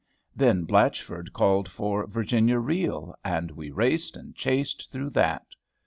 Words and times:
Then 0.35 0.63
Blatchford 0.65 1.31
called 1.31 1.69
for 1.69 2.07
"Virginia 2.07 2.57
Reel," 2.57 3.13
and 3.23 3.51
we 3.51 3.69
raced 3.69 4.17
and 4.17 4.33
chased 4.33 4.91
through 4.91 5.11
that. 5.11 5.45